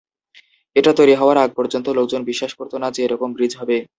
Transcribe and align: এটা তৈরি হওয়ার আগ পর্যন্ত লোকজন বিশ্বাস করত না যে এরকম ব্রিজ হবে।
এটা 0.75 0.91
তৈরি 0.99 1.13
হওয়ার 1.15 1.37
আগ 1.37 1.49
পর্যন্ত 1.55 1.87
লোকজন 1.97 2.21
বিশ্বাস 2.25 2.51
করত 2.59 2.73
না 2.81 2.87
যে 2.95 3.01
এরকম 3.03 3.29
ব্রিজ 3.33 3.53
হবে। 3.59 3.77